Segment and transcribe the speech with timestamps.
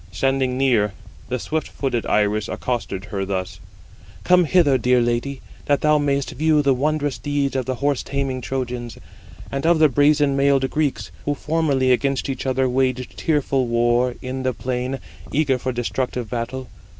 [0.11, 0.93] Standing near,
[1.29, 3.59] the swift footed Iris accosted her thus:
[4.23, 8.01] "Come hither, dear lady, 151 that thou mayest view the wondrous deeds of the horse
[8.01, 8.97] taming Trojans,
[9.51, 14.41] and of the brazen mailed Greeks, who formerly against each other waged tearful war in
[14.41, 14.97] the plain,
[15.31, 16.67] eager for destructive battle.